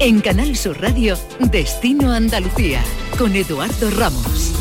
[0.00, 1.18] En Canal Sur Radio,
[1.50, 2.80] Destino Andalucía,
[3.18, 4.54] con Eduardo Ramos.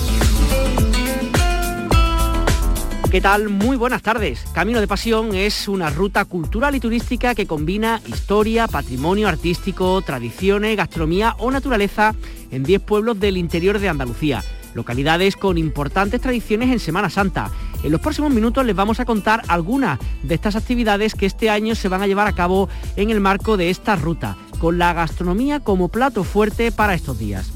[3.12, 3.48] ¿Qué tal?
[3.50, 4.44] Muy buenas tardes.
[4.56, 10.76] Camino de Pasión es una ruta cultural y turística que combina historia, patrimonio artístico, tradiciones,
[10.76, 12.16] gastronomía o naturaleza
[12.50, 14.44] en 10 pueblos del interior de Andalucía,
[14.74, 17.52] localidades con importantes tradiciones en Semana Santa.
[17.84, 21.76] En los próximos minutos les vamos a contar algunas de estas actividades que este año
[21.76, 25.60] se van a llevar a cabo en el marco de esta ruta, con la gastronomía
[25.60, 27.52] como plato fuerte para estos días.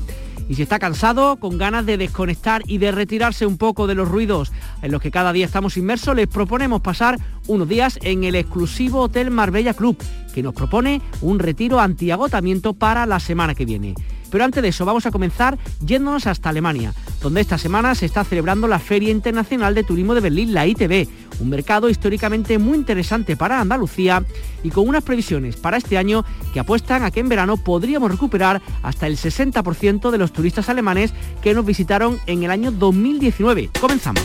[0.50, 4.10] Y si está cansado, con ganas de desconectar y de retirarse un poco de los
[4.10, 4.52] ruidos
[4.82, 9.02] en los que cada día estamos inmersos, les proponemos pasar unos días en el exclusivo
[9.02, 9.98] Hotel Marbella Club,
[10.34, 13.96] que nos propone un retiro antiagotamiento para la semana que viene.
[14.32, 18.24] Pero antes de eso vamos a comenzar yéndonos hasta Alemania, donde esta semana se está
[18.24, 21.08] celebrando la Feria Internacional de Turismo de Berlín, la ITB,
[21.40, 24.24] un mercado históricamente muy interesante para Andalucía
[24.64, 26.24] y con unas previsiones para este año
[26.54, 31.14] que apuestan a que en verano podríamos recuperar hasta el 60% de los turistas alemanes
[31.42, 33.70] que nos visitaron en el año 2019.
[33.80, 34.24] Comenzamos.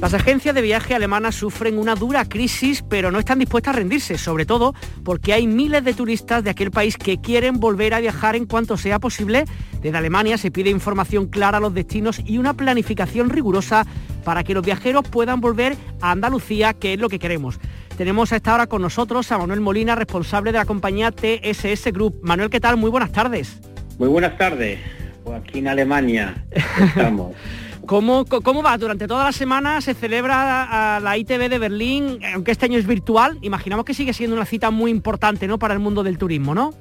[0.00, 4.18] Las agencias de viaje alemanas sufren una dura crisis, pero no están dispuestas a rendirse,
[4.18, 8.36] sobre todo porque hay miles de turistas de aquel país que quieren volver a viajar
[8.36, 9.46] en cuanto sea posible.
[9.80, 13.86] Desde Alemania se pide información clara a los destinos y una planificación rigurosa
[14.22, 17.58] para que los viajeros puedan volver a Andalucía, que es lo que queremos.
[17.96, 22.20] Tenemos a esta hora con nosotros a Manuel Molina, responsable de la compañía TSS Group.
[22.22, 22.76] Manuel, ¿qué tal?
[22.76, 23.60] Muy buenas tardes.
[23.98, 24.78] Muy buenas tardes.
[25.24, 27.34] Pues aquí en Alemania estamos.
[27.86, 28.76] ¿Cómo, ¿Cómo, va?
[28.78, 33.38] Durante toda la semana se celebra la ITB de Berlín, aunque este año es virtual,
[33.42, 35.58] imaginamos que sigue siendo una cita muy importante ¿no?
[35.58, 36.74] para el mundo del turismo, ¿no?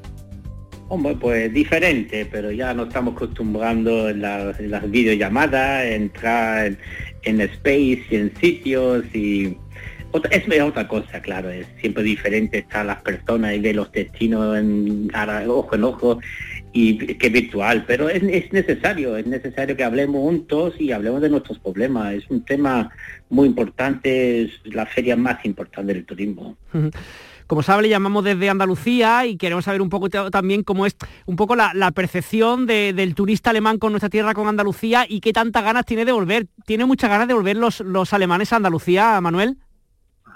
[0.88, 6.78] Hombre, pues diferente, pero ya nos estamos acostumbrando en, las videollamadas, entrar en,
[7.23, 9.58] en, space y en sitios y
[10.31, 15.11] es otra cosa, claro, es siempre diferente estar las personas y ver los destinos en,
[15.48, 16.20] ojo en ojo
[16.77, 18.21] y que virtual, pero es,
[18.52, 22.15] necesario, es necesario que hablemos juntos y hablemos de nuestros problemas.
[22.15, 22.91] Es un tema
[23.30, 26.58] muy importante, es la feria más importante del turismo.
[27.47, 31.37] Como sabe, le llamamos desde Andalucía y queremos saber un poco también cómo es un
[31.37, 35.85] poco la, percepción del turista alemán con nuestra tierra, con Andalucía y qué tantas ganas
[35.85, 36.47] tiene de volver.
[36.65, 39.59] ¿Tiene muchas ganas de volver los, los alemanes a Andalucía, Manuel?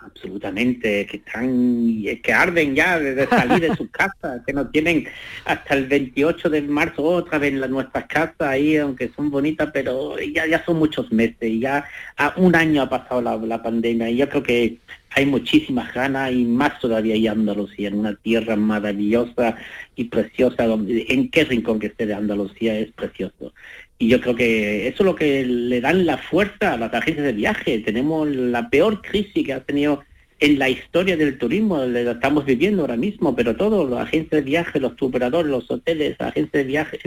[0.09, 5.07] Absolutamente, que están, que arden ya desde salir de sus casas, que no tienen
[5.45, 10.15] hasta el 28 de marzo otra vez en nuestras casas ahí, aunque son bonitas, pero
[10.19, 11.85] ya, ya son muchos meses y ya
[12.17, 14.77] a un año ha pasado la, pandemia y yo creo que
[15.11, 19.57] hay muchísimas ganas y más todavía y Andalucía, en una tierra maravillosa
[19.95, 23.53] y preciosa, donde, en qué rincón que esté de Andalucía es precioso.
[24.01, 27.25] Y yo creo que eso es lo que le dan la fuerza a las agencias
[27.25, 27.79] de viaje.
[27.79, 30.01] Tenemos la peor crisis que ha tenido
[30.39, 34.49] en la historia del turismo, la estamos viviendo ahora mismo, pero todos, los agencias de
[34.49, 36.99] viaje, los operadores, los hoteles, las agencias de viaje,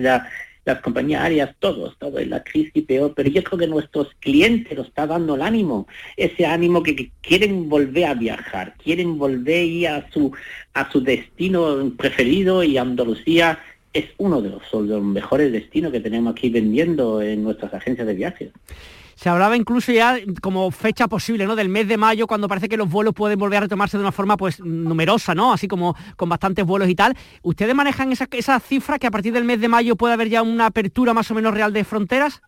[0.65, 4.89] las compañías aéreas, todos, todo la crisis peor, pero yo creo que nuestros clientes nos
[4.89, 10.31] está dando el ánimo, ese ánimo que, quieren volver a viajar, quieren volver a su,
[10.75, 13.59] a su destino preferido y Andalucía
[13.93, 18.51] es uno de los, mejores destinos que tenemos aquí vendiendo en nuestras agencias de viajes.
[19.15, 21.55] Se hablaba incluso ya como fecha posible, ¿no?
[21.55, 24.11] Del mes de mayo, cuando parece que los vuelos pueden volver a retomarse de una
[24.11, 25.53] forma pues numerosa, ¿no?
[25.53, 27.15] Así como con bastantes vuelos y tal.
[27.43, 30.43] ¿Ustedes manejan esa, esa cifra que a partir del mes de mayo puede haber ya
[30.43, 32.43] una apertura más o menos real de fronteras?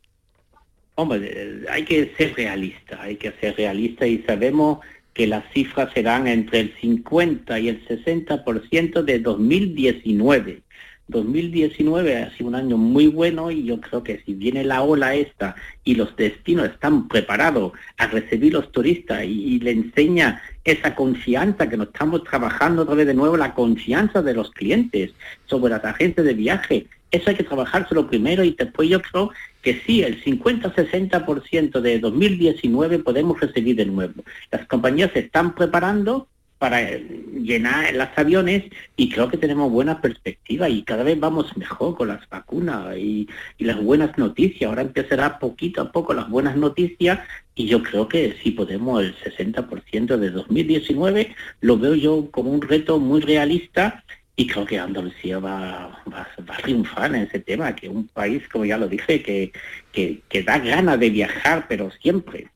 [0.97, 4.79] Hombre, hay que ser realista, hay que ser realista y sabemos
[5.13, 10.64] que las cifras serán entre el 50 y el 60% de 2019.
[11.09, 15.15] 2019 ha sido un año muy bueno y yo creo que si viene la ola
[15.15, 15.55] esta
[15.85, 21.77] y los destinos están preparados a recibir los turistas y, le enseña esa confianza que
[21.77, 25.13] nos estamos trabajando otra vez de nuevo, la confianza de los clientes
[25.47, 29.31] sobre las agencias de viaje, eso hay que trabajárselo primero y después yo creo
[29.63, 34.25] que sí, el 50-60% de 2019 podemos recibir de nuevo.
[34.51, 36.29] Las compañías se están preparando
[36.65, 38.65] para llenar los aviones
[38.97, 43.29] y creo que tenemos buena perspectiva y cada vez vamos mejor con las vacunas y,
[43.59, 44.67] las buenas noticias.
[44.67, 47.21] Ahora empezará poquito a poco las buenas noticias
[47.55, 52.63] y yo creo que si podemos el 60% de 2019 lo veo yo como un
[52.63, 54.03] reto muy realista
[54.35, 58.65] y creo que Andalucía va, va, a triunfar en ese tema, que un país, como
[58.65, 59.53] ya lo dije, que,
[59.93, 62.49] que, que da ganas de viajar, pero siempre.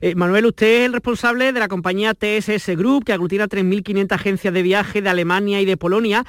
[0.00, 4.54] Eh, Manuel, usted es el responsable de la compañía TSS Group, que aglutina 3.500 agencias
[4.54, 6.24] de viaje de Alemania y de Polonia.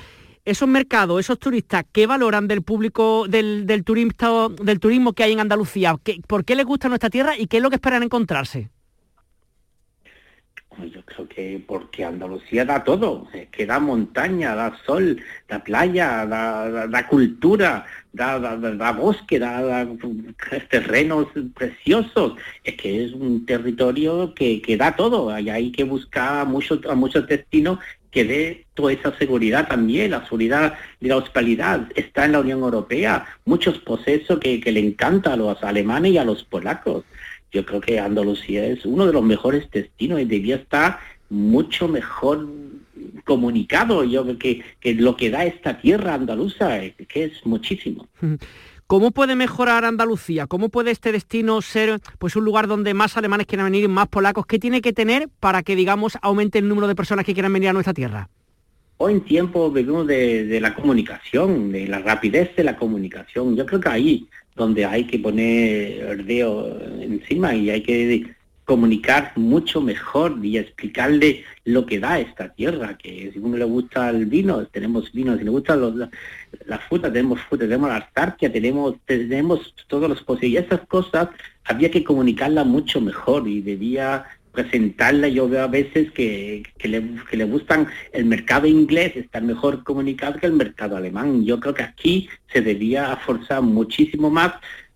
[0.45, 5.39] Esos mercados, esos turistas, ¿qué valoran del público, del, del, del turismo que hay en
[5.39, 5.95] Andalucía?
[6.27, 8.69] ¿Por qué les gusta nuestra tierra y qué es lo que esperan encontrarse?
[10.91, 17.07] Yo creo que porque Andalucía da todo, que da montaña, da sol, da playa, da,
[17.07, 19.87] cultura, da, da, bosque, da,
[20.69, 22.33] terrenos preciosos.
[22.63, 25.37] Es que es un territorio que, que da todo.
[25.39, 27.79] Y hay que buscar a muchos, a muchos destinos
[28.11, 32.59] que dé toda esa seguridad también, la seguridad de la hospitalidad está en la Unión
[32.59, 37.05] Europea, muchos procesos que, que le encanta a los alemanes y a los polacos.
[37.51, 40.99] Yo creo que Andalucía es uno de los mejores destinos y debía estar
[41.29, 42.47] mucho mejor
[43.23, 44.03] comunicado.
[44.03, 48.07] Yo que, que lo que da esta tierra andaluza, que es muchísimo.
[48.87, 50.45] ¿Cómo puede mejorar Andalucía?
[50.45, 54.45] ¿Cómo puede este destino ser pues un lugar donde más alemanes quieran venir más polacos?
[54.45, 57.69] ¿Qué tiene que tener para que, digamos, aumente el número de personas que quieran venir
[57.69, 58.29] a nuestra tierra?
[58.97, 63.55] Hoy en tiempo vivimos de, la comunicación, de la rapidez de la comunicación.
[63.55, 68.35] Yo creo que ahí donde hay que poner el dedo encima y hay que
[68.65, 74.09] comunicar mucho mejor y explicarle lo que da esta tierra, que si uno le gusta
[74.09, 78.95] el vino, tenemos vino, si le gusta la fruta, tenemos fruta, tenemos la artarquia, tenemos,
[79.05, 80.65] tenemos todos los posibles.
[80.65, 81.29] Esas cosas
[81.65, 85.27] había que comunicarlas mucho mejor y debía presentarla.
[85.27, 89.83] Yo veo a veces que, que, le, que le gustan el mercado inglés, está mejor
[89.83, 91.43] comunicado que el mercado alemán.
[91.43, 94.53] Yo creo que aquí se debía forzar muchísimo más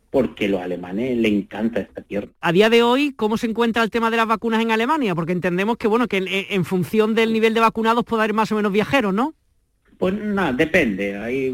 [0.10, 2.28] porque a los alemanes le encanta esta tierra.
[2.42, 5.16] A día de hoy, ¿cómo se encuentra el tema de las vacunas en Alemania?
[5.16, 8.56] Porque entendemos que bueno, que en, función del nivel de vacunados puede haber más o
[8.56, 9.34] menos viajeros, ¿no?
[9.98, 11.18] Pues nada, depende.
[11.18, 11.50] Hay,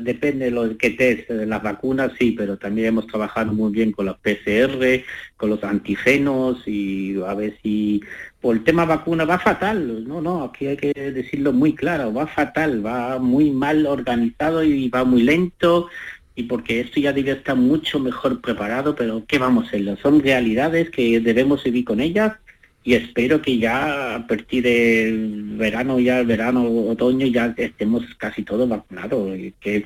[0.00, 4.06] depende de lo que te las vacunas, sí, pero también hemos trabajado muy bien con
[4.06, 5.02] las PCR,
[5.36, 8.00] con los antígenos y a ver si
[8.40, 10.06] por el tema vacuna va fatal.
[10.06, 14.88] No, no, aquí hay que decirlo muy claro, va fatal, va muy mal organizado y
[14.88, 15.88] va muy lento
[16.36, 19.98] y porque esto ya debe estar mucho mejor preparado, pero ¿qué vamos a hacer?
[20.02, 22.34] Son realidades que debemos vivir con ellas
[22.86, 28.44] y espero que ya a partir del verano, ya el verano, otoño, ya estemos casi
[28.44, 29.84] todos vacunados, y que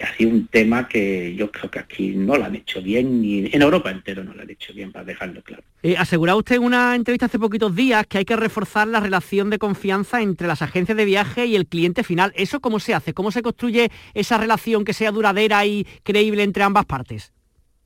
[0.00, 3.50] ha sido un tema que yo creo que aquí no lo han hecho bien, y
[3.52, 5.64] en Europa entero no lo han hecho bien, para dejarlo claro.
[5.82, 9.50] Eh, aseguraba usted en una entrevista hace poquitos días que hay que reforzar la relación
[9.50, 12.32] de confianza entre las agencias de viaje y el cliente final.
[12.36, 13.12] ¿Eso cómo se hace?
[13.12, 17.32] ¿Cómo se construye esa relación que sea duradera y creíble entre ambas partes?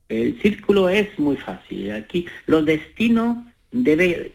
[0.07, 1.93] El círculo es muy fácil.
[1.93, 3.37] Aquí los destinos
[3.71, 4.33] deben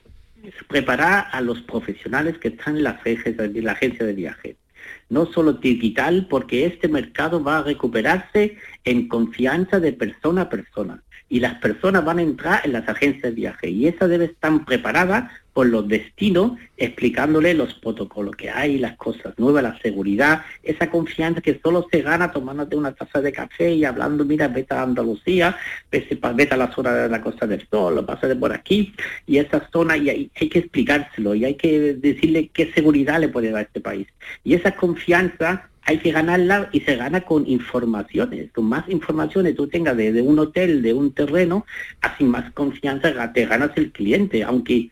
[0.68, 4.56] preparar a los profesionales que están en la, la agencia de viaje.
[5.08, 11.02] No solo digital, porque este mercado va a recuperarse en confianza de persona a persona
[11.28, 14.64] y las personas van a entrar en las agencias de viaje y esa debe estar
[14.64, 20.90] preparada por los destinos explicándole los protocolos que hay, las cosas nuevas, la seguridad, esa
[20.90, 24.82] confianza que solo se gana tomándote una taza de café y hablando, mira, vete a
[24.82, 25.56] Andalucía,
[25.90, 26.18] vete,
[26.50, 28.92] a la zona de la Costa del Sol, pásate por aquí,
[29.26, 33.50] y esa zona, y hay que explicárselo, y hay que decirle qué seguridad le puede
[33.50, 34.08] dar este país.
[34.44, 38.50] Y esa confianza hay que ganarla y se gana con informaciones.
[38.52, 41.64] Con más informaciones tú tengas de, un hotel, de un terreno,
[42.00, 44.90] así más confianza te ganas el cliente, aunque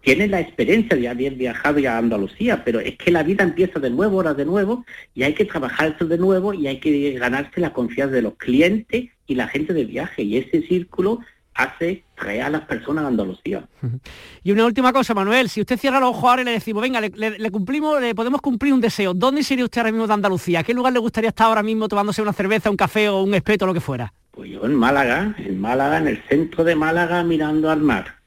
[0.00, 3.90] tienes la experiencia de haber viajado a Andalucía, pero es que la vida empieza de
[3.90, 4.84] nuevo, ahora de nuevo,
[5.14, 9.06] y hay que trabajarse de nuevo y hay que ganarse la confianza de los clientes
[9.26, 10.22] y la gente de viaje.
[10.22, 11.20] Y ese círculo
[11.54, 13.66] hace traer a las personas a Andalucía.
[14.46, 17.00] Y una última cosa, Manuel, si usted cierra los ojos ahora y le decimos, venga,
[17.00, 20.60] le, cumplimos, le podemos cumplir un deseo, ¿dónde sería usted ahora mismo de Andalucía?
[20.60, 23.32] ¿A qué lugar le gustaría estar ahora mismo tomándose una cerveza, un café o un
[23.32, 24.12] espeto, lo que fuera?
[24.32, 28.23] Pues yo en Málaga, en Málaga, en el centro de Málaga, mirando al mar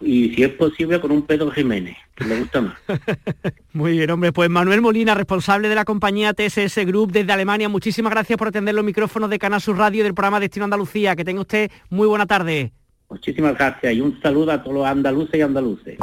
[0.00, 2.74] y si es posible con un Pedro Jiménez, que me gusta más.
[3.72, 8.12] Muy bien, hombre, pues Manuel Molina, responsable de la compañía TSS Group desde Alemania, muchísimas
[8.12, 11.16] gracias por atender los micrófonos de Canal Sur Radio del programa Destino Andalucía.
[11.16, 12.72] Que tenga usted muy buena tarde.
[13.10, 15.98] Muchísimas gracias y un saludo a todos los andaluces y andaluces.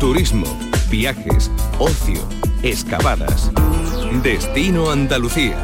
[0.00, 0.46] Turismo,
[0.90, 2.20] viajes, ocio,
[2.62, 3.50] excavadas.
[4.22, 5.56] Destino Andalucía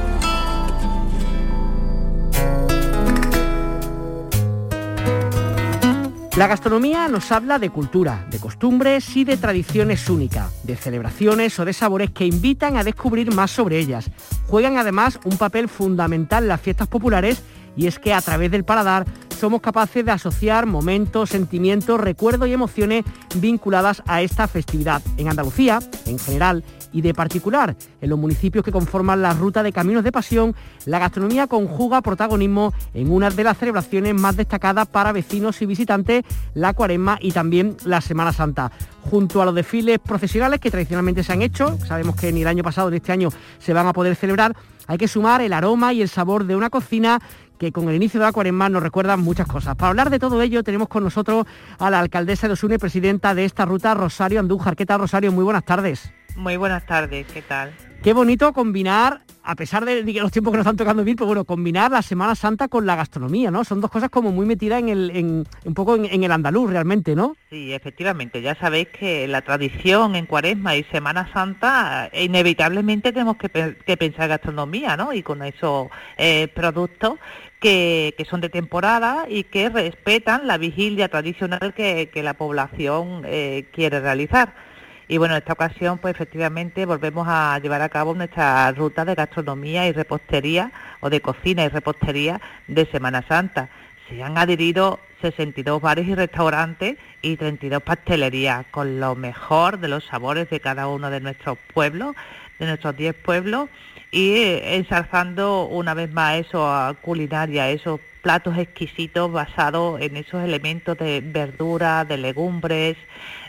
[6.37, 11.65] La gastronomía nos habla de cultura, de costumbres y de tradiciones únicas, de celebraciones o
[11.65, 14.11] de sabores que invitan a descubrir más sobre ellas.
[14.47, 17.43] Juegan además un papel fundamental en las fiestas populares
[17.75, 19.07] y es que a través del paladar
[19.41, 25.01] somos capaces de asociar momentos, sentimientos, recuerdos y emociones vinculadas a esta festividad.
[25.17, 26.65] En Andalucía, en general,
[26.97, 27.77] y de particular.
[28.01, 30.55] En los municipios que conforman la ruta de Caminos de Pasión,
[30.87, 36.25] la gastronomía conjuga protagonismo en una de las celebraciones más destacadas para vecinos y visitantes,
[36.55, 38.73] la Cuaresma y también la Semana Santa.
[39.11, 42.65] junto a los desfiles procesionales que tradicionalmente se han hecho, sabemos que ni el año
[42.65, 44.57] pasado ni este año se van a poder celebrar,
[44.89, 47.21] hay que sumar el aroma y el sabor de una cocina
[47.57, 49.77] que con el inicio de la cuaresma nos recuerdan muchas cosas.
[49.77, 51.47] Para hablar de todo ello tenemos con nosotros
[51.79, 54.75] a la alcaldesa de Osune, presidenta de esta ruta, Rosario Andújar.
[54.75, 55.31] ¿Qué tal, Rosario?
[55.31, 56.11] Muy buenas tardes.
[56.37, 57.73] Muy buenas tardes, ¿qué tal?
[58.03, 61.47] Qué bonito combinar, a pesar de los tiempos que nos están tocando vivir, pues bueno,
[61.47, 63.65] combinar la Semana Santa con la gastronomía, ¿no?
[63.65, 67.17] Son dos cosas como muy metidas en el, en, un poco en, el andaluz realmente,
[67.17, 67.37] ¿no?
[67.49, 68.43] Sí, efectivamente.
[68.43, 73.49] Ya sabéis que la tradición en Cuaresma y Semana Santa, eh, inevitablemente tenemos que,
[73.97, 75.15] pensar gastronomía, ¿no?
[75.15, 75.89] Y con esos
[76.19, 77.15] eh, productos
[77.61, 84.01] que, son de temporada y que respetan la vigilia tradicional que, la población eh, quiere
[84.01, 84.66] realizar.
[85.09, 89.15] Y bueno, en esta ocasión, pues efectivamente volvemos a llevar a cabo nuestra ruta de
[89.15, 93.69] gastronomía y repostería, o de cocina y repostería de Semana Santa.
[94.09, 100.05] Se han adherido 62 bares y restaurantes y 32 pastelerías, con lo mejor de los
[100.05, 102.17] sabores de cada uno de nuestros pueblos,
[102.59, 103.69] de nuestros 10 pueblos,
[104.11, 110.99] y ensalzando una vez más eso a culinaria, esos platos exquisitos basados en esos elementos
[110.99, 112.97] de verdura, de legumbres,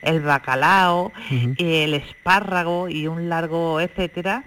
[0.03, 1.12] el bacalao,
[1.57, 4.43] el espárrago y un largo etcétera,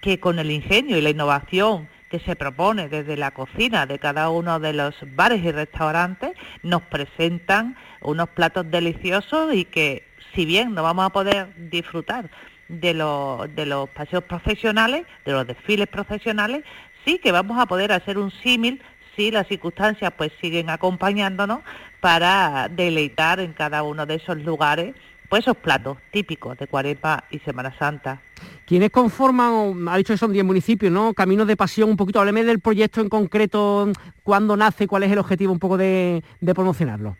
[0.00, 4.30] que con el ingenio y la innovación que se propone desde la cocina de cada
[4.30, 10.72] uno de los bares y restaurantes, nos presentan unos platos deliciosos y que si bien
[10.72, 12.30] no vamos a poder disfrutar
[12.68, 16.64] de los, de los paseos profesionales, de los desfiles profesionales,
[17.04, 18.80] sí que vamos a poder hacer un símil
[19.16, 21.60] sí las circunstancias pues siguen acompañándonos
[22.00, 24.94] para deleitar en cada uno de esos lugares
[25.28, 28.20] pues esos platos típicos de Cuaresma y Semana Santa.
[28.66, 31.14] ¿Quiénes conforman, ha dicho que son 10 municipios, ¿no?
[31.14, 33.90] Caminos de Pasión, un poquito, hábleme del proyecto en concreto,
[34.22, 36.22] cuándo nace, cuál es el objetivo un poco de
[36.54, 37.16] promocionarlo.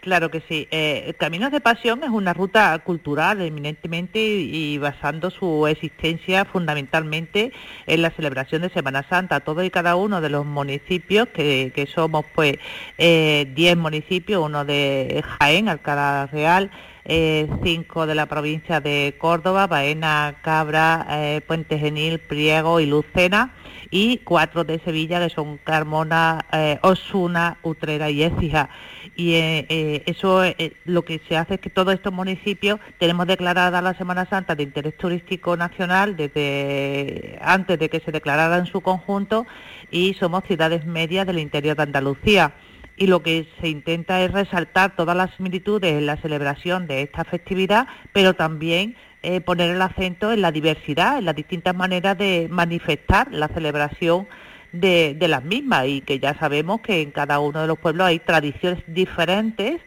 [0.00, 0.66] Claro que sí.
[0.70, 7.52] Eh, Caminos de Pasión es una ruta cultural eminentemente y, basando su existencia fundamentalmente
[7.86, 9.40] en la celebración de Semana Santa.
[9.40, 12.62] Todos y cada uno de los municipios, que, somos pues 10
[12.98, 16.70] eh, municipios, uno de Jaén, Alcalá Real,
[17.04, 21.06] eh, cinco de la provincia de Córdoba, Baena, Cabra,
[21.46, 23.52] Puente Genil, Priego y Lucena
[23.90, 26.44] y cuatro de Sevilla que son Carmona,
[26.82, 28.70] Osuna, Utrera y Écija.
[29.16, 33.26] Y eh, eh, eso eh, lo que se hace es que todos estos municipios tenemos
[33.26, 38.66] declarada la Semana Santa de interés turístico nacional desde antes de que se declarara en
[38.66, 39.46] su conjunto
[39.90, 42.54] y somos ciudades medias del interior de Andalucía.
[42.96, 47.24] Y lo que se intenta es resaltar todas las similitudes en la celebración de esta
[47.24, 48.96] festividad, pero también
[49.44, 54.26] poner el acento en la diversidad, en las distintas maneras de manifestar la celebración
[54.72, 58.18] de, las mismas y que ya sabemos que en cada uno de los pueblos hay
[58.18, 59.80] tradiciones diferentes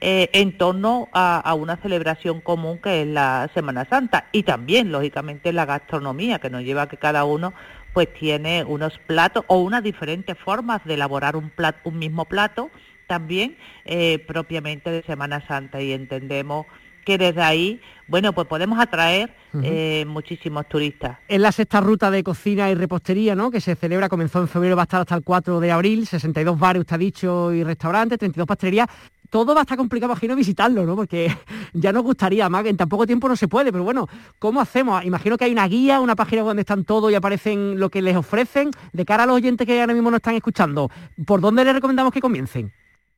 [0.00, 5.52] eh, en torno a, una celebración común que es la Semana Santa y también, lógicamente,
[5.52, 7.54] la gastronomía que nos lleva a que cada uno
[7.92, 12.70] pues tiene unos platos o unas diferentes formas de elaborar un, plato, un mismo plato
[13.06, 16.66] también eh, propiamente de Semana Santa y entendemos
[17.04, 21.18] que desde ahí, bueno, pues podemos atraer eh, muchísimos turistas.
[21.28, 23.50] Es la sexta ruta de cocina y repostería, ¿no?
[23.50, 26.58] Que se celebra, comenzó en febrero, va a estar hasta el 4 de abril, 62
[26.58, 28.88] bares, usted ha dicho, y restaurantes, 32 pastelerías.
[29.30, 30.94] Todo va a estar complicado, imagino, visitarlo, ¿no?
[30.94, 31.34] Porque
[31.72, 34.06] ya nos gustaría más, en tan poco tiempo no se puede, pero bueno,
[34.38, 35.04] ¿cómo hacemos?
[35.04, 38.16] Imagino que hay una guía, una página donde están todos y aparecen lo que les
[38.16, 38.70] ofrecen.
[38.92, 40.90] De cara a los oyentes que ahora mismo nos están escuchando,
[41.26, 42.72] ¿por dónde les recomendamos que comiencen?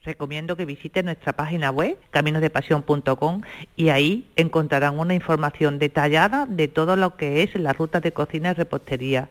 [0.06, 3.42] Recomiendo que visiten nuestra página web, caminosdepasión.com,
[3.76, 8.52] y ahí encontrarán una información detallada de todo lo que es la ruta de cocina
[8.52, 9.28] y repostería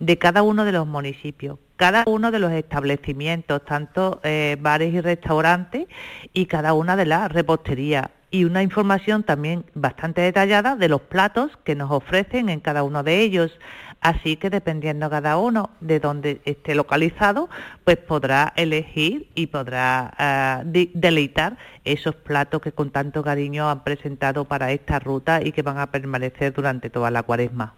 [0.00, 5.00] de cada uno de los municipios, cada uno de los establecimientos, tanto eh, bares y
[5.00, 5.86] restaurantes,
[6.32, 8.08] y cada una de las reposterías.
[8.30, 13.04] Y una información también bastante detallada de los platos que nos ofrecen en cada uno
[13.04, 13.56] de ellos.
[14.04, 17.48] Así que dependiendo cada uno de dónde esté localizado,
[17.84, 21.56] pues podrá elegir y podrá eh, deleitar
[21.86, 25.90] esos platos que con tanto cariño han presentado para esta ruta y que van a
[25.90, 27.72] permanecer durante toda la cuaresma.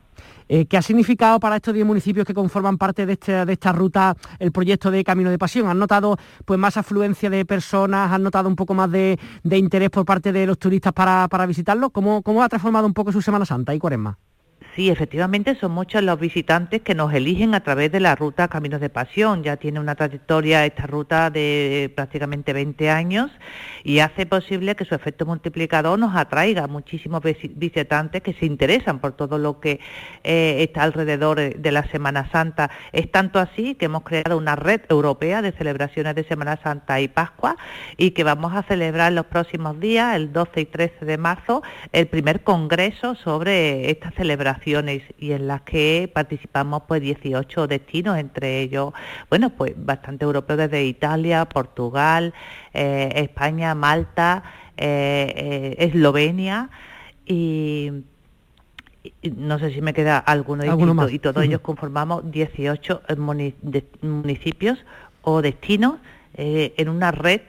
[0.49, 3.71] Eh, ¿Qué ha significado para estos 10 municipios que conforman parte de, este, de, esta
[3.71, 5.69] ruta el proyecto de Camino de Pasión?
[5.69, 8.11] ¿Han notado pues, más afluencia de personas?
[8.11, 11.91] ¿Han notado un poco más de, interés por parte de los turistas para, visitarlo?
[11.91, 14.19] ¿Cómo, ¿Cómo, ha transformado un poco su Semana Santa y Cuaresma?
[14.77, 18.79] Sí, efectivamente son muchos los visitantes que nos eligen a través de la ruta Caminos
[18.79, 19.43] de Pasión.
[19.43, 23.31] Ya tiene una trayectoria esta ruta de prácticamente 20 años
[23.85, 28.99] y hace posible que su efecto multiplicador nos atraiga a muchísimos visitantes que se interesan
[28.99, 29.81] por todo lo que
[30.25, 32.71] eh, está alrededor de la Semana Santa.
[32.93, 37.09] Es tanto así que hemos creado una red europea de celebraciones de Semana Santa y
[37.09, 37.57] Pascua
[37.97, 42.09] y que vamos a celebrar los próximos días, el 12 y 13 de marzo, el
[42.09, 48.93] primer congreso sobre esta celebración y en las que participamos pues 18 destinos, entre ellos,
[49.31, 52.35] bueno, pues bastante europeos desde Italia, Portugal,
[52.75, 54.43] eh, España, Malta,
[54.77, 55.33] eh,
[55.79, 56.71] eh, Eslovenia
[57.25, 57.93] y,
[59.37, 63.03] no sé si me queda alguno, distinto, y todos ellos conformamos 18
[64.03, 64.85] municipios
[65.23, 65.99] o destinos
[66.35, 67.41] en una red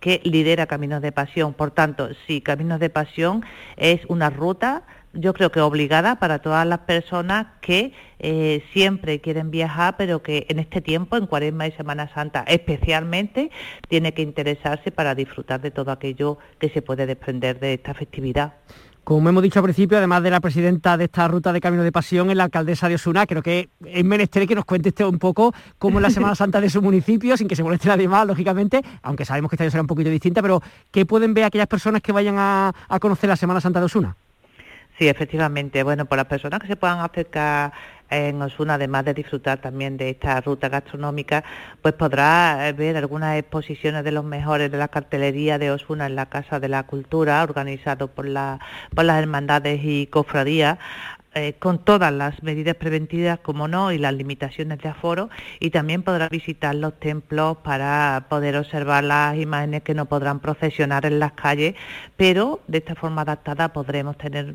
[0.00, 1.54] que lidera Caminos de Pasión.
[1.54, 3.44] Por tanto, si Caminos de Pasión
[3.76, 4.82] es una ruta
[5.14, 10.46] yo creo que obligada para todas las personas que eh, siempre quieren viajar, pero que
[10.48, 13.50] en este tiempo, en Cuaresma y Semana Santa especialmente,
[13.88, 18.54] tiene que interesarse para disfrutar de todo aquello que se puede desprender de esta festividad.
[19.04, 21.92] Como hemos dicho al principio, además de la presidenta de esta ruta de Camino de
[21.92, 23.26] Pasión, es la alcaldesa de Osuna.
[23.26, 26.58] Creo que es menester que nos cuente este un poco cómo es la Semana Santa
[26.58, 29.70] de su municipio, sin que se moleste nadie más, lógicamente, aunque sabemos que esta año
[29.70, 33.28] será un poquito distinta, pero ¿qué pueden ver aquellas personas que vayan a, a conocer
[33.28, 34.16] la Semana Santa de Osuna?
[34.98, 35.82] Sí, efectivamente.
[35.82, 37.72] Bueno, por las personas que se puedan acercar
[38.10, 41.42] en Osuna, además de disfrutar también de esta ruta gastronómica,
[41.82, 46.14] pues podrá eh, ver algunas exposiciones de los mejores de la cartelería de Osuna en
[46.14, 48.60] la Casa de la Cultura, organizado por, la,
[48.94, 50.78] por las hermandades y cofradías.
[51.36, 56.04] Eh, con todas las medidas preventivas, como no, y las limitaciones de aforo, y también
[56.04, 61.32] podrá visitar los templos para poder observar las imágenes que no podrán procesionar en las
[61.32, 61.74] calles,
[62.16, 64.54] pero de esta forma adaptada podremos tener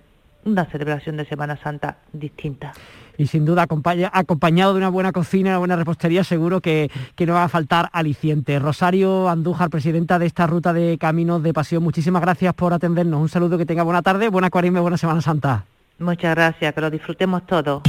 [0.51, 2.73] una celebración de Semana Santa distinta.
[3.17, 3.67] Y sin duda,
[4.11, 7.89] acompañado de una buena cocina, una buena repostería, seguro que, que no va a faltar
[7.91, 8.59] aliciente.
[8.59, 13.19] Rosario Andújar, presidenta de esta ruta de Caminos de Pasión, muchísimas gracias por atendernos.
[13.19, 15.65] Un saludo, que tenga buena tarde, buena cuaresma y buena Semana Santa.
[15.99, 17.81] Muchas gracias, que lo disfrutemos todos.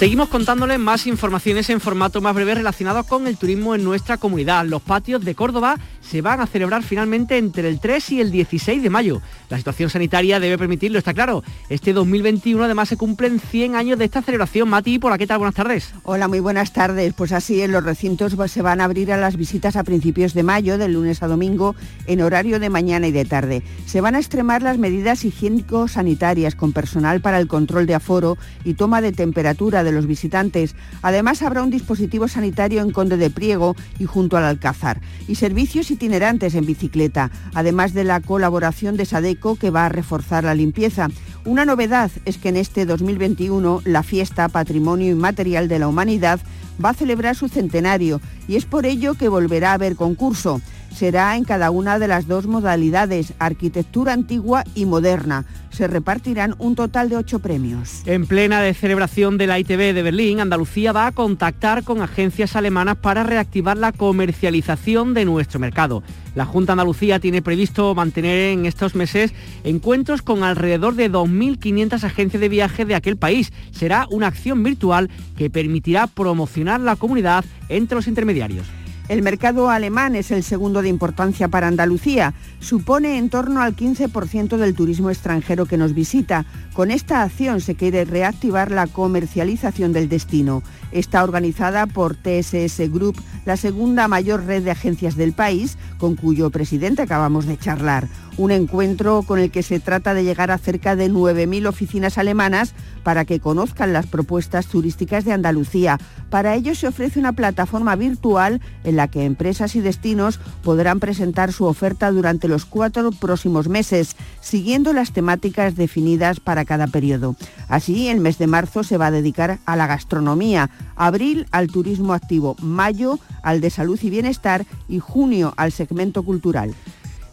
[0.00, 4.64] Seguimos contándoles más informaciones en formato más breve relacionados con el turismo en nuestra comunidad.
[4.64, 5.76] Los patios de Córdoba
[6.10, 9.22] se van a celebrar finalmente entre el 3 y el 16 de mayo.
[9.48, 11.44] La situación sanitaria debe permitirlo, está claro.
[11.68, 14.68] Este 2021 además se cumplen 100 años de esta celebración.
[14.68, 15.38] Mati, ¿por qué tal?
[15.38, 15.94] Buenas tardes.
[16.02, 17.14] Hola, muy buenas tardes.
[17.14, 20.42] Pues así, en los recintos se van a abrir a las visitas a principios de
[20.42, 21.76] mayo, del lunes a domingo,
[22.06, 23.62] en horario de mañana y de tarde.
[23.86, 28.74] Se van a extremar las medidas higiénico-sanitarias con personal para el control de aforo y
[28.74, 30.74] toma de temperatura de los visitantes.
[31.02, 35.00] Además, habrá un dispositivo sanitario en Conde de Priego y junto al Alcázar.
[35.28, 40.44] Y servicios itinerantes en bicicleta, además de la colaboración de Sadeco que va a reforzar
[40.44, 41.08] la limpieza.
[41.44, 46.40] Una novedad es que en este 2021 la fiesta Patrimonio Inmaterial de la Humanidad
[46.82, 51.36] va a celebrar su centenario y es por ello que volverá a haber concurso será
[51.36, 55.44] en cada una de las dos modalidades, arquitectura antigua y moderna.
[55.70, 58.02] Se repartirán un total de ocho premios.
[58.06, 62.96] En plena celebración de la ITV de Berlín, Andalucía va a contactar con agencias alemanas
[62.96, 66.02] para reactivar la comercialización de nuestro mercado.
[66.34, 69.32] La Junta Andalucía tiene previsto mantener en estos meses
[69.64, 73.52] encuentros con alrededor de 2.500 agencias de viaje de aquel país.
[73.70, 78.66] Será una acción virtual que permitirá promocionar la comunidad entre los intermediarios.
[79.10, 82.32] El mercado alemán es el segundo de importancia para Andalucía.
[82.60, 86.46] Supone en torno al 15% del turismo extranjero que nos visita.
[86.74, 90.62] Con esta acción se quiere reactivar la comercialización del destino.
[90.92, 96.50] Está organizada por TSS Group, la segunda mayor red de agencias del país, con cuyo
[96.50, 98.08] presidente acabamos de charlar.
[98.36, 102.74] Un encuentro con el que se trata de llegar a cerca de 9.000 oficinas alemanas
[103.02, 105.98] para que conozcan las propuestas turísticas de Andalucía.
[106.30, 111.52] Para ello se ofrece una plataforma virtual en la que empresas y destinos podrán presentar
[111.52, 117.36] su oferta durante los cuatro próximos meses, siguiendo las temáticas definidas para cada periodo.
[117.68, 122.12] Así, el mes de marzo se va a dedicar a la gastronomía, abril al turismo
[122.14, 126.74] activo, mayo al de salud y bienestar y junio al segmento cultural.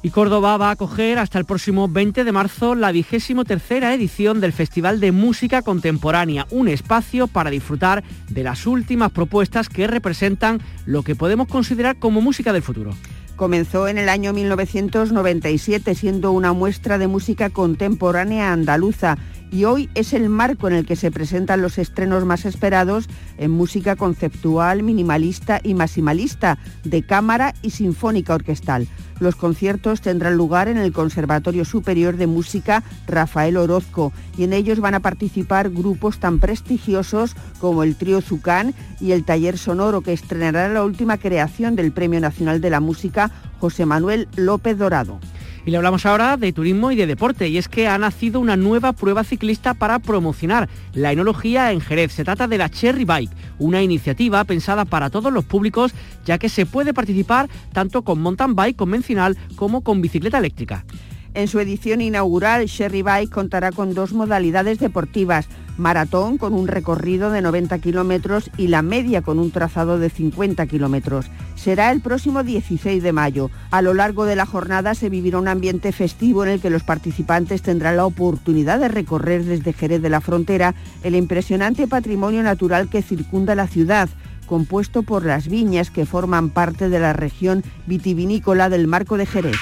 [0.04, 4.40] Y Córdoba va a acoger hasta el próximo 20 de marzo la vigésimo tercera edición
[4.40, 10.62] del Festival de Música Contemporánea, un espacio para disfrutar de las últimas propuestas que representan
[10.86, 12.92] lo que podemos considerar como música del futuro.
[13.36, 19.18] Comenzó en el año 1997 siendo una muestra de música contemporánea andaluza
[19.52, 23.08] y hoy es el marco en el que se presentan los estrenos más esperados
[23.38, 28.88] en música conceptual, minimalista y maximalista, de cámara y sinfónica orquestal.
[29.20, 34.80] Los conciertos tendrán lugar en el Conservatorio Superior de Música Rafael Orozco y en ellos
[34.80, 40.14] van a participar grupos tan prestigiosos como el Trío Zucán y el Taller Sonoro que
[40.14, 45.20] estrenará la última creación del Premio Nacional de la Música José Manuel López Dorado.
[45.68, 48.56] Y le hablamos ahora de turismo y de deporte, y es que ha nacido una
[48.56, 52.14] nueva prueba ciclista para promocionar la enología en Jerez.
[52.14, 55.94] Se trata de la Cherry Bike, una iniciativa pensada para todos los públicos,
[56.26, 60.86] ya que se puede participar tanto con mountain bike convencional como con bicicleta eléctrica.
[61.34, 67.32] En su edición inaugural, Cherry Bike contará con dos modalidades deportivas, maratón con un recorrido
[67.32, 71.28] de 90 kilómetros y la media con un trazado de 50 kilómetros.
[71.56, 73.50] Será el próximo 16 de mayo.
[73.72, 76.84] A lo largo de la jornada se vivirá un ambiente festivo en el que los
[76.84, 82.90] participantes tendrán la oportunidad de recorrer desde Jerez de la Frontera el impresionante patrimonio natural
[82.90, 84.10] que circunda la ciudad
[84.48, 89.58] compuesto por las viñas que forman parte de la región vitivinícola del Marco de Jerez.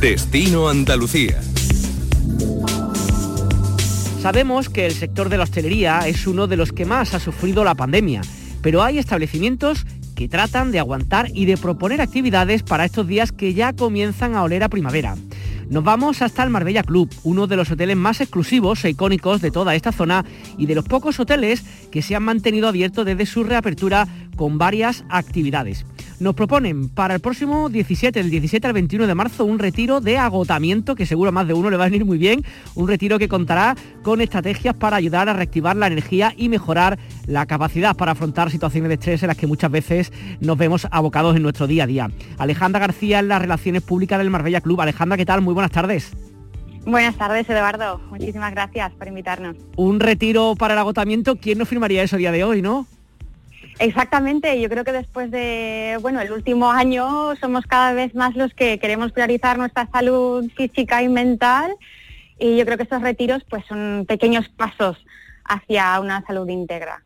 [0.00, 1.40] Destino Andalucía.
[4.26, 7.62] Sabemos que el sector de la hostelería es uno de los que más ha sufrido
[7.62, 8.22] la pandemia,
[8.60, 9.86] pero hay establecimientos
[10.16, 14.42] que tratan de aguantar y de proponer actividades para estos días que ya comienzan a
[14.42, 15.14] oler a primavera.
[15.70, 19.52] Nos vamos hasta el Marbella Club, uno de los hoteles más exclusivos e icónicos de
[19.52, 20.24] toda esta zona
[20.58, 21.62] y de los pocos hoteles
[21.92, 25.86] que se han mantenido abiertos desde su reapertura con varias actividades
[26.18, 30.18] nos proponen para el próximo 17, del 17 al 21 de marzo, un retiro de
[30.18, 33.18] agotamiento que seguro a más de uno le va a venir muy bien, un retiro
[33.18, 38.12] que contará con estrategias para ayudar a reactivar la energía y mejorar la capacidad para
[38.12, 41.84] afrontar situaciones de estrés en las que muchas veces nos vemos abocados en nuestro día
[41.84, 42.10] a día.
[42.38, 44.80] Alejandra García en las relaciones públicas del Marbella Club.
[44.80, 45.42] Alejandra, ¿qué tal?
[45.42, 46.12] Muy buenas tardes.
[46.86, 48.00] Buenas tardes, Eduardo.
[48.10, 49.56] Muchísimas gracias por invitarnos.
[49.76, 52.86] Un retiro para el agotamiento, ¿quién nos firmaría eso a día de hoy, no?
[53.78, 58.54] Exactamente, yo creo que después de, bueno, el último año somos cada vez más los
[58.54, 61.76] que queremos priorizar nuestra salud física y mental
[62.38, 64.96] y yo creo que estos retiros pues son pequeños pasos
[65.44, 67.02] hacia una salud íntegra.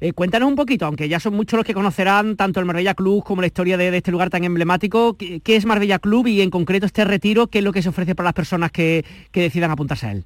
[0.00, 3.22] Eh, cuéntanos un poquito, aunque ya son muchos los que conocerán tanto el Marbella Club
[3.22, 6.84] como la historia de, este lugar tan emblemático, ¿qué, es Marbella Club y en concreto
[6.84, 10.12] este retiro, qué es lo que se ofrece para las personas que, decidan apuntarse a
[10.12, 10.24] él?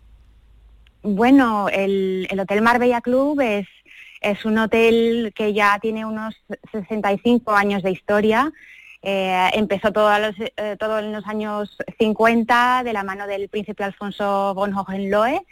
[1.02, 3.66] Bueno, el, el Hotel Marbella Club es
[4.20, 6.36] es un hotel que ya tiene unos
[6.72, 8.52] 65 años de historia.
[9.02, 14.52] Eh, empezó todo, eh, todo, en los años 50 de la mano del príncipe Alfonso
[14.54, 15.42] von Hohenlohe,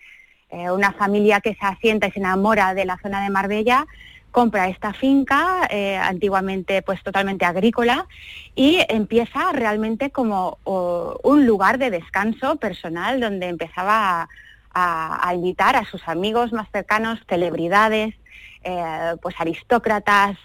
[0.50, 3.86] eh, una familia que se asienta y se enamora de la zona de Marbella,
[4.30, 5.66] compra esta finca,
[6.02, 8.06] antiguamente pues totalmente agrícola,
[8.54, 14.28] y empieza realmente como un lugar de descanso personal donde empezaba
[14.74, 18.14] a invitar a sus amigos más cercanos, celebridades,
[18.64, 20.36] eh, pues aristócratas,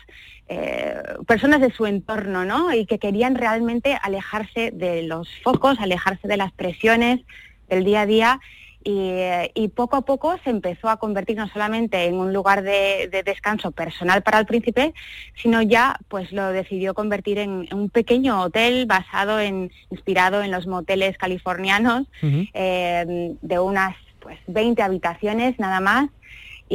[0.50, 2.74] eh, personas de su entorno, ¿no?
[2.74, 7.22] Y que querían realmente alejarse de los focos, alejarse de las presiones
[7.70, 8.40] del día a día.
[8.86, 13.72] Y, poco a poco se empezó a convertir no solamente en un lugar de, descanso
[13.72, 14.94] personal para el príncipe,
[15.42, 20.68] sino ya pues lo decidió convertir en, un pequeño hotel basado en, inspirado en los
[20.68, 26.10] moteles californianos, eh, de unas pues 20 habitaciones nada más,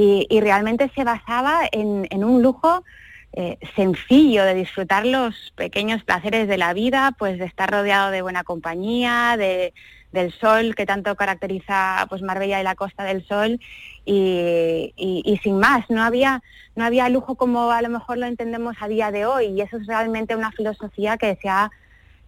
[0.00, 2.84] y, realmente se basaba en, un lujo
[3.32, 8.22] eh, sencillo de disfrutar los pequeños placeres de la vida, pues de estar rodeado de
[8.22, 13.60] buena compañía, del sol que tanto caracteriza pues Marbella y la Costa del Sol.
[14.04, 16.42] Y, sin más, no había,
[16.76, 19.46] no había lujo como a lo mejor lo entendemos a día de hoy.
[19.46, 21.72] Y eso es realmente una filosofía que se ha,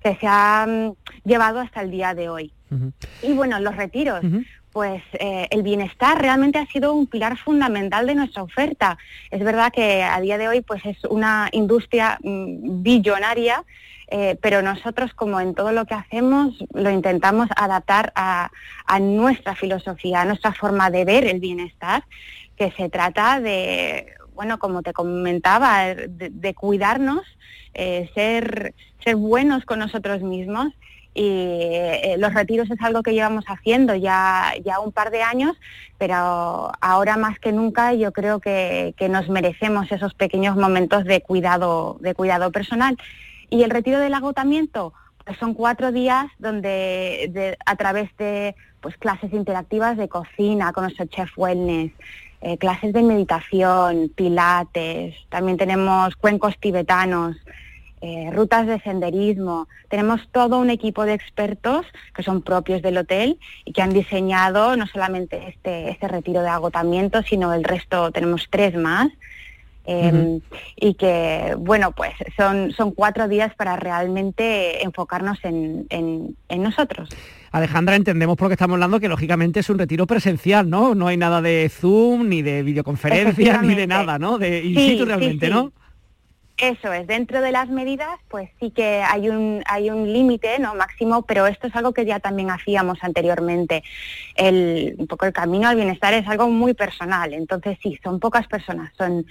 [0.02, 0.92] que se ha mm,
[1.24, 2.52] llevado hasta el día de hoy.
[3.22, 4.22] Y bueno, los retiros,
[4.72, 8.98] pues eh, el bienestar realmente ha sido un pilar fundamental de nuestra oferta.
[9.30, 13.64] Es verdad que a día de hoy pues es una industria mm, billonaria,
[14.08, 18.50] eh, pero nosotros como en todo lo que hacemos lo intentamos adaptar a,
[19.00, 22.04] nuestra filosofía, a nuestra forma de ver el bienestar,
[22.56, 27.22] que se trata de, bueno, como te comentaba, de, cuidarnos,
[27.74, 30.72] eh, ser, ser buenos con nosotros mismos
[31.12, 35.56] y eh, los retiros es algo que llevamos haciendo ya, ya un par de años,
[35.98, 41.96] pero ahora más que nunca yo creo que, nos merecemos esos pequeños momentos de cuidado,
[42.00, 42.96] de cuidado personal.
[43.48, 44.92] Y el retiro del agotamiento,
[45.24, 51.06] pues son cuatro días donde a través de pues, clases interactivas de cocina con nuestro
[51.06, 51.92] chef wellness,
[52.42, 57.36] eh, clases de meditación, pilates, también tenemos cuencos tibetanos,
[58.00, 59.68] eh, rutas de senderismo.
[59.88, 61.84] Tenemos todo un equipo de expertos
[62.14, 66.48] que son propios del hotel y que han diseñado no solamente este, este retiro de
[66.48, 69.08] agotamiento, sino el resto, tenemos tres más.
[69.86, 70.40] Em,
[70.76, 77.08] y que, bueno, pues son, son cuatro días para realmente enfocarnos en, en, nosotros.
[77.50, 80.94] Alejandra, entendemos por lo que estamos hablando que lógicamente es un retiro presencial, ¿no?
[80.94, 84.38] No hay nada de Zoom, ni de videoconferencia, ni de nada, ¿no?
[84.38, 85.72] De in situ realmente, ¿no?
[86.60, 90.74] Eso es, dentro de las medidas, pues sí que hay un, hay un límite ¿no?
[90.74, 93.82] máximo, pero esto es algo que ya también hacíamos anteriormente.
[94.36, 98.46] El, un poco el camino al bienestar es algo muy personal, entonces sí, son pocas
[98.46, 99.24] personas, son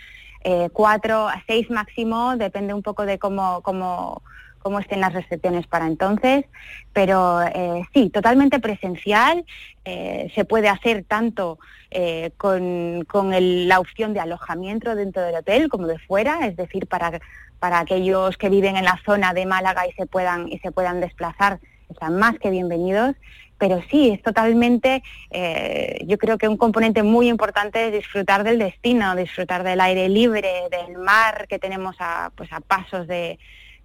[0.44, 4.24] eh, cuatro a seis máximo, depende un poco de cómo, cómo,
[4.60, 6.46] cómo estén las recepciones para entonces,
[6.94, 9.46] pero eh, sí, totalmente presencial,
[9.86, 11.60] eh, se puede hacer tanto
[11.92, 13.06] eh, con,
[13.40, 17.20] la opción de alojamiento dentro del hotel como de fuera, es decir, para,
[17.60, 21.00] para aquellos que viven en la zona de Málaga y se puedan, y se puedan
[21.00, 23.16] desplazar, están más que bienvenidos.
[23.58, 25.04] Pero sí, es totalmente,
[26.06, 30.50] yo creo que un componente muy importante es disfrutar del destino, disfrutar del aire libre,
[30.72, 33.38] del mar que tenemos a, pues a pasos de,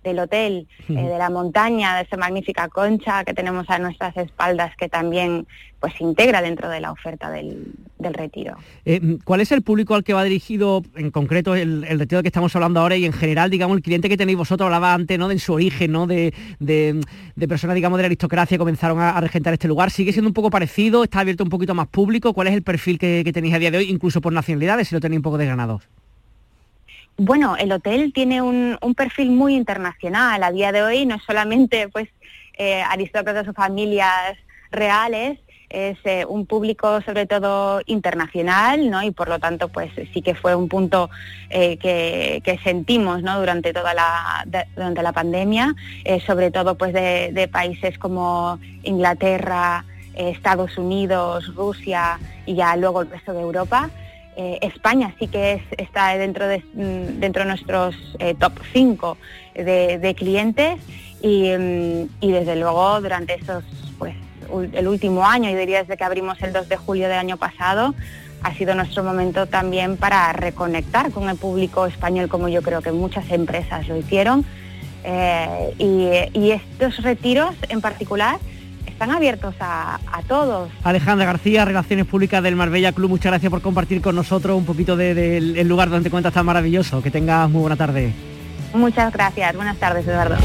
[0.05, 4.77] del hotel, eh, de la montaña, de esa magnífica concha que tenemos a nuestras espaldas
[4.77, 5.47] que también
[5.81, 8.57] pues se integra dentro de la oferta del, retiro.
[8.85, 12.55] Eh, ¿Cuál es el público al que va dirigido en concreto el, retiro que estamos
[12.55, 15.29] hablando ahora y en general, digamos, el cliente que tenéis vosotros, hablaba antes, ¿no?
[15.29, 16.07] De su origen, ¿no?
[16.07, 16.33] De,
[17.49, 19.90] personas, digamos, de la aristocracia que comenzaron a, regentar este lugar.
[19.90, 21.05] ¿Sigue siendo un poco parecido?
[21.05, 22.35] ¿Está abierto un poquito más público?
[22.35, 24.95] ¿Cuál es el perfil que, que tenéis a día de hoy, incluso por nacionalidades, si
[24.95, 25.83] lo tenéis un poco desgranados?
[27.16, 30.42] Bueno, el hotel tiene un, perfil muy internacional.
[30.42, 32.09] A día de hoy no es solamente pues,
[32.59, 34.37] eh, aristócratas o familias
[34.72, 35.38] reales,
[35.70, 39.03] es eh, un público sobre todo internacional, ¿no?
[39.03, 41.09] Y por lo tanto, pues sí que fue un punto
[41.50, 43.38] eh, que, sentimos, ¿no?
[43.38, 45.74] Durante toda la durante la pandemia,
[46.27, 53.11] sobre todo pues de, de, países como Inglaterra, Estados Unidos, Rusia y ya luego el
[53.11, 53.90] resto de Europa.
[54.37, 59.16] Eh, España sí que está dentro de, mm, dentro de nuestros eh, top 5
[59.55, 60.79] de, clientes
[61.23, 63.62] mm, y, desde luego durante esos,
[63.99, 64.14] pues,
[64.73, 67.94] el último año, y diría desde que abrimos el 2 de julio del año pasado,
[68.42, 72.92] ha sido nuestro momento también para reconectar con el público español como yo creo que
[72.92, 74.44] muchas empresas lo hicieron.
[75.07, 78.38] Eh, y estos retiros en particular
[78.87, 80.70] están abiertos a, todos.
[80.83, 84.97] Alejandra García, Relaciones Públicas del Marbella Club, muchas gracias por compartir con nosotros un poquito
[84.97, 87.03] del lugar donde te cuentas tan maravilloso.
[87.03, 88.12] Que tengas muy buena tarde.
[88.73, 90.37] Muchas gracias, buenas tardes Eduardo.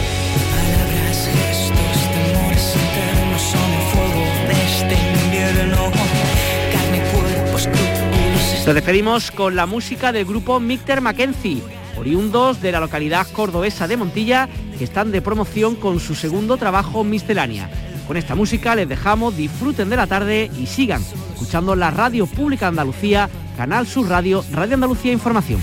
[8.70, 11.64] Nos despedimos con la música del grupo Micter Mackenzie,
[11.98, 14.48] oriundos de la localidad cordobesa de Montilla,
[14.78, 17.68] que están de promoción con su segundo trabajo Miscelánea.
[18.10, 22.66] Con esta música les dejamos, disfruten de la tarde y sigan escuchando la radio pública
[22.66, 25.62] Andalucía, Canal Sur Radio, Radio Andalucía Información.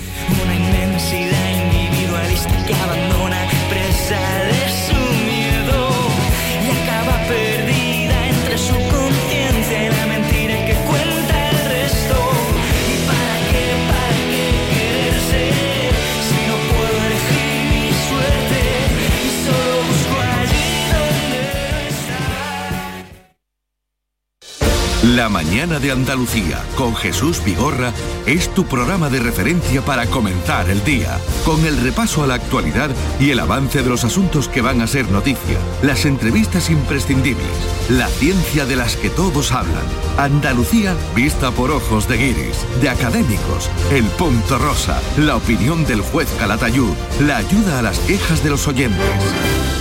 [25.17, 27.91] La mañana de Andalucía con Jesús Vigorra
[28.27, 32.91] es tu programa de referencia para comenzar el día, con el repaso a la actualidad
[33.19, 37.47] y el avance de los asuntos que van a ser noticia, las entrevistas imprescindibles,
[37.89, 39.85] la ciencia de las que todos hablan.
[40.19, 46.29] Andalucía vista por ojos de guiris, de académicos, el punto rosa, la opinión del juez
[46.37, 46.93] Calatayud,
[47.25, 49.01] la ayuda a las quejas de los oyentes.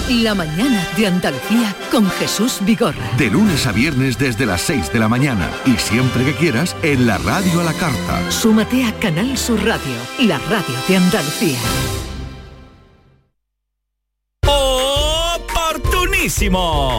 [0.09, 3.11] La mañana de Andalucía con Jesús Vigorra.
[3.18, 5.25] De lunes a viernes desde las 6 de la mañana
[5.64, 8.30] y siempre que quieras en la radio a la carta.
[8.30, 12.05] Súmate a Canal Sur Radio, la radio de Andalucía.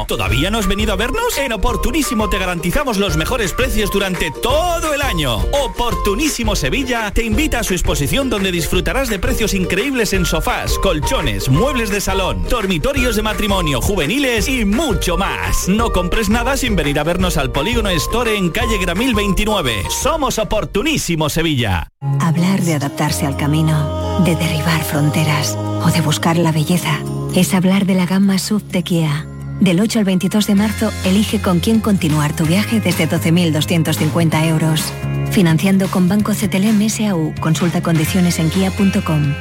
[0.08, 1.38] ¿Todavía no has venido a vernos?
[1.38, 5.36] En Oportunísimo te garantizamos los mejores precios durante todo el año.
[5.64, 11.50] Oportunísimo Sevilla te invita a su exposición donde disfrutarás de precios increíbles en sofás, colchones,
[11.50, 15.70] muebles de salón, dormitorios de matrimonio, juveniles y mucho más.
[15.70, 19.84] No compres nada sin venir a vernos al Polígono Store en calle Gramil 29.
[19.92, 21.90] Somos Oportunísimo Sevilla.
[22.22, 27.00] Hablar de adaptarse al camino, de derribar fronteras o de buscar la belleza
[27.38, 29.28] es hablar de la gama SUV de Kia.
[29.62, 34.92] Del 8 al 22 de marzo, elige con quién continuar tu viaje desde 12.250 euros.
[35.32, 37.36] Financiando con Banco CTLM SAU.
[37.40, 39.34] Consulta condiciones en kia.com.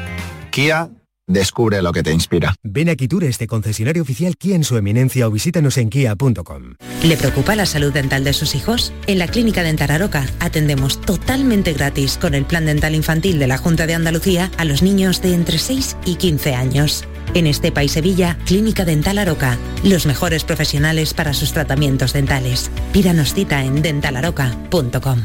[0.50, 0.90] Kia
[1.28, 2.54] Descubre lo que te inspira.
[2.62, 6.74] Ven a Quitur, este concesionario oficial Kia en su eminencia o visítanos en kia.com.
[7.02, 8.92] ¿Le preocupa la salud dental de sus hijos?
[9.08, 13.58] En la Clínica Dental Aroca atendemos totalmente gratis con el Plan Dental Infantil de la
[13.58, 17.08] Junta de Andalucía a los niños de entre 6 y 15 años.
[17.34, 22.70] En Estepa y Sevilla, Clínica Dental Aroca, los mejores profesionales para sus tratamientos dentales.
[22.92, 25.22] Pídanos cita en dentalaroca.com.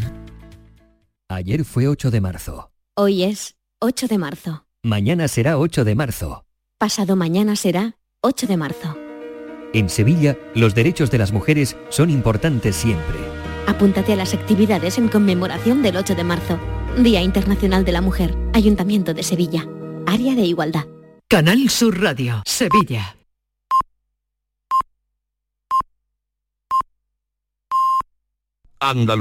[1.30, 2.72] Ayer fue 8 de marzo.
[2.96, 4.66] Hoy es 8 de marzo.
[4.84, 6.46] Mañana será 8 de marzo.
[6.78, 8.98] Pasado mañana será 8 de marzo.
[9.74, 13.18] En Sevilla, los derechos de las mujeres son importantes siempre.
[13.68, 16.60] Apúntate a las actividades en conmemoración del 8 de marzo,
[16.98, 19.66] Día Internacional de la Mujer, Ayuntamiento de Sevilla,
[20.06, 20.86] Área de Igualdad.
[21.32, 23.16] Canal Sur Radio, Sevilla.
[28.82, 29.16] Andalucía.